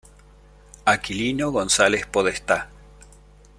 Aquilino 0.83 1.51
González 1.51 2.07
Podestá. 2.07 2.71